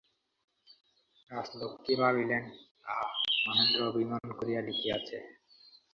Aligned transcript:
রাজলক্ষ্মী 1.31 1.93
ভাবিলেন, 1.95 2.43
আহা, 2.85 3.07
মহেন্দ্র 3.45 3.79
অভিমান 3.87 4.25
করিয়া 4.39 4.61
লিখিয়াছে। 4.61 5.17